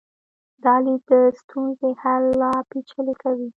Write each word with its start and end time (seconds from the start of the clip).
دا 0.63 0.75
لید 0.83 1.01
د 1.09 1.11
ستونزې 1.39 1.89
حل 2.01 2.23
لا 2.41 2.51
پیچلی 2.69 3.13
کوي. 3.21 3.47